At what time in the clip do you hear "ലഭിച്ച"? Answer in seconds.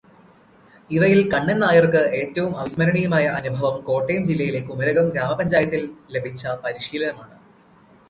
6.15-6.59